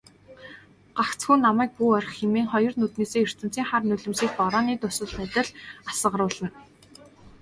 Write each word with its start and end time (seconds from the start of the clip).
"Гагцхүү 0.99 1.35
намайг 1.41 1.71
бүү 1.77 1.89
орхи" 1.97 2.15
хэмээн 2.19 2.47
хоёр 2.53 2.73
нүднээсээ 2.77 3.23
ертөнцийн 3.27 3.67
хар 3.69 3.83
нулимсыг 3.87 4.29
борооны 4.39 4.73
дусал 4.81 5.15
адил 5.25 5.47
асгаруулна. 5.89 6.49